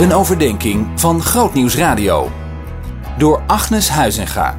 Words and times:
Een 0.00 0.12
overdenking 0.12 1.00
van 1.00 1.20
Grootnieuws 1.20 1.76
Radio. 1.76 2.28
Door 3.18 3.42
Agnes 3.46 3.88
Huizinga. 3.88 4.58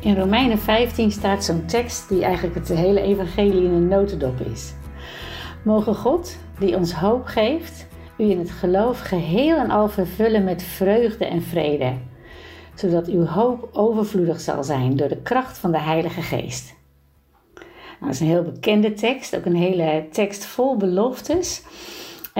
In 0.00 0.18
Romeinen 0.18 0.58
15 0.58 1.10
staat 1.10 1.44
zo'n 1.44 1.66
tekst 1.66 2.08
die 2.08 2.24
eigenlijk 2.24 2.54
het 2.54 2.68
hele 2.68 3.00
evangelie 3.00 3.64
in 3.64 3.72
een 3.72 3.88
notendop 3.88 4.40
is. 4.40 4.72
Mogen 5.64 5.94
God, 5.94 6.36
die 6.58 6.76
ons 6.76 6.92
hoop 6.92 7.26
geeft, 7.26 7.86
u 8.18 8.30
in 8.30 8.38
het 8.38 8.50
geloof 8.50 9.00
geheel 9.00 9.56
en 9.56 9.70
al 9.70 9.88
vervullen 9.88 10.44
met 10.44 10.62
vreugde 10.62 11.24
en 11.24 11.42
vrede, 11.42 11.92
zodat 12.74 13.06
uw 13.06 13.24
hoop 13.24 13.68
overvloedig 13.72 14.40
zal 14.40 14.64
zijn 14.64 14.96
door 14.96 15.08
de 15.08 15.22
kracht 15.22 15.58
van 15.58 15.72
de 15.72 15.80
Heilige 15.80 16.22
Geest. 16.22 16.74
Nou, 17.54 17.64
dat 18.00 18.10
is 18.10 18.20
een 18.20 18.26
heel 18.26 18.52
bekende 18.52 18.92
tekst, 18.92 19.36
ook 19.36 19.44
een 19.44 19.56
hele 19.56 20.06
tekst 20.12 20.44
vol 20.44 20.76
beloftes. 20.76 21.62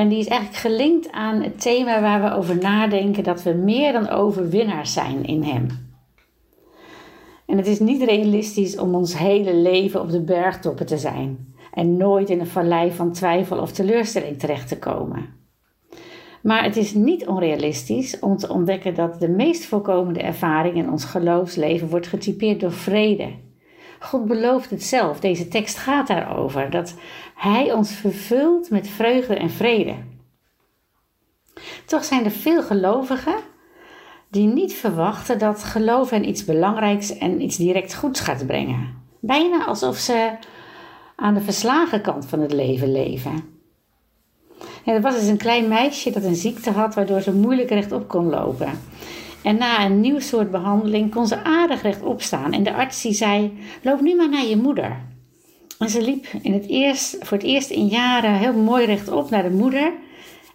En 0.00 0.08
die 0.08 0.18
is 0.18 0.26
eigenlijk 0.26 0.60
gelinkt 0.60 1.10
aan 1.10 1.42
het 1.42 1.60
thema 1.60 2.00
waar 2.00 2.22
we 2.22 2.36
over 2.36 2.58
nadenken: 2.58 3.24
dat 3.24 3.42
we 3.42 3.52
meer 3.52 3.92
dan 3.92 4.08
overwinnaars 4.08 4.92
zijn 4.92 5.24
in 5.24 5.42
Hem. 5.42 5.66
En 7.46 7.56
het 7.56 7.66
is 7.66 7.78
niet 7.78 8.02
realistisch 8.02 8.78
om 8.78 8.94
ons 8.94 9.18
hele 9.18 9.54
leven 9.54 10.00
op 10.00 10.10
de 10.10 10.20
bergtoppen 10.20 10.86
te 10.86 10.98
zijn 10.98 11.54
en 11.72 11.96
nooit 11.96 12.30
in 12.30 12.40
een 12.40 12.46
vallei 12.46 12.92
van 12.92 13.12
twijfel 13.12 13.58
of 13.58 13.72
teleurstelling 13.72 14.38
terecht 14.38 14.68
te 14.68 14.78
komen. 14.78 15.28
Maar 16.42 16.64
het 16.64 16.76
is 16.76 16.94
niet 16.94 17.26
onrealistisch 17.26 18.18
om 18.18 18.36
te 18.36 18.48
ontdekken 18.48 18.94
dat 18.94 19.20
de 19.20 19.28
meest 19.28 19.64
voorkomende 19.64 20.20
ervaring 20.20 20.76
in 20.76 20.90
ons 20.90 21.04
geloofsleven 21.04 21.88
wordt 21.88 22.06
getypeerd 22.06 22.60
door 22.60 22.72
vrede. 22.72 23.28
God 24.02 24.26
belooft 24.26 24.70
het 24.70 24.82
zelf, 24.82 25.20
deze 25.20 25.48
tekst 25.48 25.76
gaat 25.76 26.06
daarover, 26.06 26.70
dat 26.70 26.94
Hij 27.34 27.72
ons 27.72 27.92
vervult 27.92 28.70
met 28.70 28.88
vreugde 28.88 29.34
en 29.34 29.50
vrede. 29.50 29.94
Toch 31.86 32.04
zijn 32.04 32.24
er 32.24 32.30
veel 32.30 32.62
gelovigen 32.62 33.34
die 34.28 34.46
niet 34.46 34.72
verwachten 34.72 35.38
dat 35.38 35.64
geloof 35.64 36.10
hen 36.10 36.28
iets 36.28 36.44
belangrijks 36.44 37.18
en 37.18 37.40
iets 37.42 37.56
direct 37.56 37.94
goeds 37.94 38.20
gaat 38.20 38.46
brengen. 38.46 38.94
Bijna 39.20 39.64
alsof 39.64 39.96
ze 39.96 40.30
aan 41.16 41.34
de 41.34 41.40
verslagen 41.40 42.00
kant 42.00 42.26
van 42.26 42.40
het 42.40 42.52
leven 42.52 42.92
leven. 42.92 43.58
En 44.84 44.94
er 44.94 45.00
was 45.00 45.14
eens 45.14 45.28
een 45.28 45.36
klein 45.36 45.68
meisje 45.68 46.10
dat 46.10 46.24
een 46.24 46.34
ziekte 46.34 46.70
had 46.70 46.94
waardoor 46.94 47.20
ze 47.20 47.32
moeilijk 47.32 47.68
rechtop 47.68 48.08
kon 48.08 48.28
lopen. 48.28 48.70
En 49.42 49.58
na 49.58 49.84
een 49.84 50.00
nieuw 50.00 50.18
soort 50.18 50.50
behandeling 50.50 51.14
kon 51.14 51.26
ze 51.26 51.44
aardig 51.44 51.82
rechtop 51.82 52.22
staan. 52.22 52.52
En 52.52 52.62
de 52.62 52.74
arts 52.74 53.02
die 53.02 53.12
zei: 53.12 53.58
Loop 53.82 54.00
nu 54.00 54.14
maar 54.16 54.28
naar 54.28 54.44
je 54.44 54.56
moeder. 54.56 54.96
En 55.78 55.90
ze 55.90 56.02
liep 56.02 56.26
in 56.42 56.52
het 56.52 56.66
eerst, 56.66 57.16
voor 57.20 57.36
het 57.36 57.46
eerst 57.46 57.70
in 57.70 57.86
jaren 57.86 58.32
heel 58.32 58.52
mooi 58.52 58.84
rechtop 58.84 59.30
naar 59.30 59.42
de 59.42 59.50
moeder. 59.50 59.92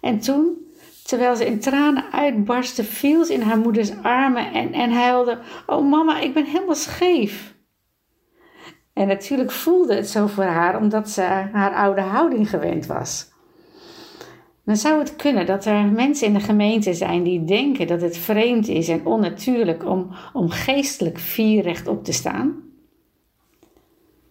En 0.00 0.18
toen, 0.18 0.56
terwijl 1.04 1.36
ze 1.36 1.46
in 1.46 1.60
tranen 1.60 2.04
uitbarstte, 2.12 2.84
viel 2.84 3.24
ze 3.24 3.32
in 3.32 3.42
haar 3.42 3.58
moeders 3.58 3.90
armen 4.02 4.52
en, 4.52 4.72
en 4.72 4.92
huilde: 4.92 5.38
Oh 5.66 5.90
mama, 5.90 6.20
ik 6.20 6.34
ben 6.34 6.44
helemaal 6.44 6.74
scheef. 6.74 7.54
En 8.92 9.06
natuurlijk 9.06 9.50
voelde 9.50 9.94
het 9.94 10.08
zo 10.08 10.26
voor 10.26 10.44
haar, 10.44 10.76
omdat 10.76 11.10
ze 11.10 11.22
haar 11.52 11.74
oude 11.74 12.00
houding 12.00 12.50
gewend 12.50 12.86
was. 12.86 13.34
Dan 14.66 14.76
zou 14.76 14.98
het 14.98 15.16
kunnen 15.16 15.46
dat 15.46 15.64
er 15.64 15.84
mensen 15.84 16.26
in 16.26 16.34
de 16.34 16.40
gemeente 16.40 16.94
zijn 16.94 17.22
die 17.22 17.44
denken 17.44 17.86
dat 17.86 18.00
het 18.00 18.16
vreemd 18.16 18.68
is 18.68 18.88
en 18.88 19.06
onnatuurlijk 19.06 19.84
om, 19.84 20.10
om 20.32 20.50
geestelijk 20.50 21.18
vier 21.18 21.62
rechtop 21.62 22.04
te 22.04 22.12
staan. 22.12 22.54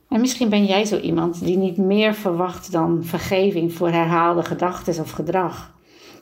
En 0.10 0.22
misschien 0.22 0.50
ben 0.50 0.66
jij 0.66 0.86
zo 0.86 1.00
iemand 1.00 1.46
die 1.46 1.58
niet 1.58 1.78
meer 1.78 2.14
verwacht 2.14 2.72
dan 2.72 3.04
vergeving 3.04 3.74
voor 3.74 3.90
herhaalde 3.90 4.44
gedachten 4.44 5.02
of 5.02 5.12
gedrag. 5.12 5.74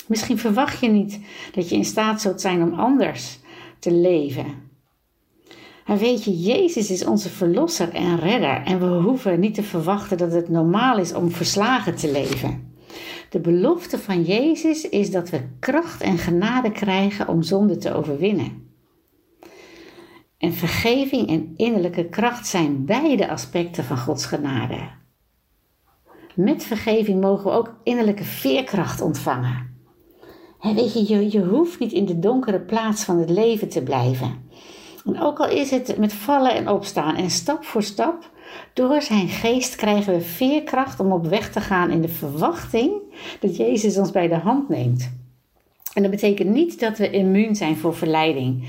Misschien 0.08 0.38
verwacht 0.38 0.80
je 0.80 0.89
niet 0.89 1.19
dat 1.53 1.69
je 1.69 1.75
in 1.75 1.86
staat 1.86 2.22
zult 2.22 2.41
zijn 2.41 2.61
om 2.61 2.73
anders 2.73 3.39
te 3.80 3.91
leven. 3.91 4.45
En 5.86 5.97
weet 5.97 6.23
je, 6.23 6.40
Jezus 6.40 6.90
is 6.90 7.06
onze 7.06 7.29
verlosser 7.29 7.90
en 7.94 8.19
redder 8.19 8.62
en 8.66 8.79
we 8.79 8.85
hoeven 8.85 9.40
niet 9.40 9.56
te 9.56 9.63
verwachten 9.63 10.18
dat 10.18 10.31
het 10.31 10.50
normaal 10.50 10.97
is 10.97 11.13
om 11.13 11.31
verslagen 11.31 11.96
te 11.96 12.12
leven. 12.12 12.72
De 13.34 13.40
belofte 13.40 13.98
van 13.98 14.24
Jezus 14.24 14.90
is 14.90 15.12
dat 15.12 15.30
we 15.30 15.42
kracht 15.60 16.02
en 16.02 16.18
genade 16.18 16.72
krijgen 16.72 17.28
om 17.28 17.44
zonde 17.44 17.78
te 17.78 17.94
overwinnen. 17.94 18.72
En 20.38 20.54
vergeving 20.54 21.30
en 21.30 21.54
innerlijke 21.56 22.06
kracht 22.10 22.48
zijn 22.48 22.86
beide 22.86 23.30
aspecten 23.30 23.84
van 23.84 23.98
Gods 23.98 24.26
genade. 24.26 24.90
Met 26.36 26.64
vergeving 26.64 27.22
mogen 27.22 27.44
we 27.44 27.58
ook 27.58 27.76
innerlijke 27.84 28.24
veerkracht 28.24 29.02
ontvangen. 29.02 29.76
weet 30.62 30.94
je, 30.94 31.14
je, 31.14 31.32
je 31.32 31.44
hoeft 31.46 31.80
niet 31.80 31.92
in 31.92 32.06
de 32.06 32.20
donkere 32.20 32.60
plaats 32.60 33.04
van 33.04 33.18
het 33.18 33.30
leven 33.30 33.70
te 33.70 33.84
blijven. 33.84 34.50
En 35.06 35.22
ook 35.22 35.40
al 35.40 35.50
is 35.50 35.72
het 35.72 35.98
met 35.98 36.14
vallen 36.14 36.56
en 36.56 36.70
opstaan 36.70 37.16
en 37.16 37.30
stap 37.30 37.64
voor 37.64 37.84
stap 37.84 38.32
door 38.74 39.02
zijn 39.02 39.28
geest 39.28 39.76
krijgen 39.76 40.14
we 40.14 40.22
veerkracht 40.22 41.00
om 41.00 41.12
op 41.12 41.28
weg 41.28 41.52
te 41.52 41.62
gaan 41.62 41.90
in 41.90 42.02
de 42.02 42.10
verwachting 42.10 43.03
dat 43.40 43.56
Jezus 43.56 43.97
ons 43.97 44.12
bij 44.12 44.28
de 44.28 44.35
hand 44.35 44.69
neemt. 44.69 45.12
En 45.94 46.01
dat 46.01 46.12
betekent 46.12 46.50
niet 46.50 46.79
dat 46.79 46.97
we 46.97 47.09
immuun 47.09 47.56
zijn 47.56 47.78
voor 47.78 47.96
verleiding. 47.96 48.63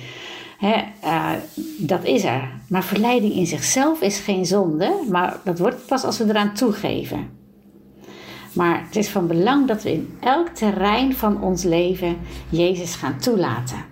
uh, 1.04 1.32
dat 1.78 2.04
is 2.04 2.24
er. 2.24 2.50
Maar 2.68 2.84
verleiding 2.84 3.32
in 3.32 3.46
zichzelf 3.46 4.00
is 4.00 4.18
geen 4.18 4.46
zonde, 4.46 5.04
maar 5.10 5.40
dat 5.44 5.58
wordt 5.58 5.86
pas 5.86 6.04
als 6.04 6.18
we 6.18 6.24
eraan 6.24 6.54
toegeven. 6.54 7.28
Maar 8.54 8.84
het 8.86 8.96
is 8.96 9.08
van 9.08 9.26
belang 9.26 9.66
dat 9.68 9.82
we 9.82 9.92
in 9.92 10.16
elk 10.20 10.48
terrein 10.48 11.14
van 11.14 11.42
ons 11.42 11.62
leven 11.62 12.16
Jezus 12.48 12.94
gaan 12.94 13.18
toelaten. 13.18 13.84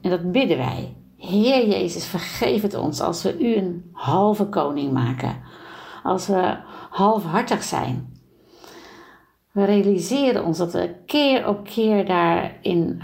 En 0.00 0.10
dat 0.10 0.32
bidden 0.32 0.56
wij. 0.56 0.94
Heer 1.18 1.68
Jezus, 1.68 2.06
vergeef 2.06 2.62
het 2.62 2.74
ons 2.74 3.00
als 3.00 3.22
we 3.22 3.38
u 3.38 3.54
een 3.56 3.90
halve 3.92 4.44
koning 4.44 4.92
maken. 4.92 5.36
Als 6.02 6.26
we 6.26 6.56
halfhartig 6.90 7.62
zijn. 7.62 8.15
We 9.56 9.64
realiseren 9.64 10.44
ons 10.44 10.58
dat 10.58 10.72
we 10.72 10.94
keer 11.06 11.48
op 11.48 11.64
keer 11.64 12.06
daarin 12.06 13.00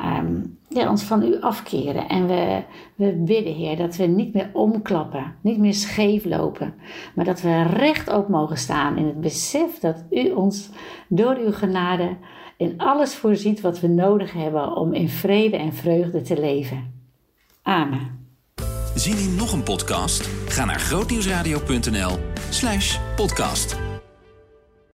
ja, 0.68 0.90
ons 0.90 1.02
van 1.02 1.22
u 1.22 1.40
afkeren. 1.40 2.08
En 2.08 2.26
we, 2.26 2.62
we 2.94 3.12
bidden, 3.12 3.54
Heer, 3.54 3.76
dat 3.76 3.96
we 3.96 4.04
niet 4.04 4.34
meer 4.34 4.50
omklappen, 4.52 5.34
niet 5.40 5.58
meer 5.58 5.74
scheef 5.74 6.24
lopen. 6.24 6.74
Maar 7.14 7.24
dat 7.24 7.40
we 7.40 7.62
rechtop 7.62 8.28
mogen 8.28 8.58
staan 8.58 8.96
in 8.96 9.06
het 9.06 9.20
besef 9.20 9.78
dat 9.78 10.04
u 10.10 10.30
ons 10.30 10.68
door 11.08 11.36
uw 11.36 11.52
genade 11.52 12.16
in 12.56 12.74
alles 12.76 13.14
voorziet 13.14 13.60
wat 13.60 13.80
we 13.80 13.88
nodig 13.88 14.32
hebben 14.32 14.76
om 14.76 14.94
in 14.94 15.08
vrede 15.08 15.56
en 15.56 15.72
vreugde 15.72 16.20
te 16.20 16.40
leven. 16.40 16.92
Amen. 17.62 18.26
Zien 18.94 19.19
in 19.19 19.36
nog 19.36 19.52
een 19.52 19.62
podcast? 19.62 20.28
Ga 20.46 20.64
naar 20.64 20.80
grootnieuwsradio.nl 20.80 22.19
slash 22.50 22.98
podcast. 23.16 23.81